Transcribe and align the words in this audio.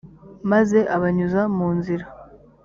maze 0.51 0.77
abanyuza 0.95 1.41
mu 1.57 1.67
nzira 1.77 2.05